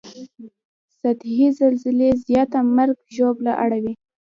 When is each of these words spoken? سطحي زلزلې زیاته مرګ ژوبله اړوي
سطحي 0.99 1.47
زلزلې 1.59 2.09
زیاته 2.25 2.59
مرګ 2.75 2.97
ژوبله 3.15 3.53
اړوي 3.63 3.93